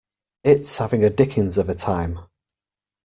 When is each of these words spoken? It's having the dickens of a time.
It's 0.43 0.79
having 0.79 1.01
the 1.01 1.11
dickens 1.11 1.59
of 1.59 1.69
a 1.69 1.75
time. 1.75 2.21